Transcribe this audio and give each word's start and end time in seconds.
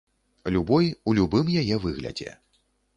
Любой, 0.55 0.87
у 1.11 1.15
любым 1.21 1.55
яе 1.63 1.81
выглядзе. 1.87 2.37